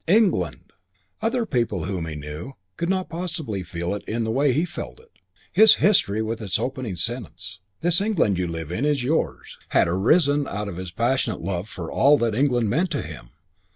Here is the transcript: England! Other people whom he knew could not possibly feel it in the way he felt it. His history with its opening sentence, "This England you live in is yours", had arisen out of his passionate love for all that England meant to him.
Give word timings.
England! 0.07 0.73
Other 1.21 1.45
people 1.45 1.83
whom 1.85 2.07
he 2.07 2.15
knew 2.15 2.53
could 2.75 2.89
not 2.89 3.07
possibly 3.07 3.61
feel 3.61 3.93
it 3.93 4.03
in 4.07 4.23
the 4.23 4.31
way 4.31 4.51
he 4.51 4.65
felt 4.65 4.99
it. 4.99 5.11
His 5.51 5.75
history 5.75 6.23
with 6.23 6.41
its 6.41 6.57
opening 6.57 6.95
sentence, 6.95 7.59
"This 7.81 8.01
England 8.01 8.39
you 8.39 8.47
live 8.47 8.71
in 8.71 8.83
is 8.83 9.03
yours", 9.03 9.59
had 9.69 9.87
arisen 9.87 10.47
out 10.47 10.67
of 10.67 10.77
his 10.77 10.89
passionate 10.89 11.41
love 11.41 11.69
for 11.69 11.91
all 11.91 12.17
that 12.17 12.33
England 12.33 12.67
meant 12.67 12.89
to 12.89 13.03
him. 13.03 13.29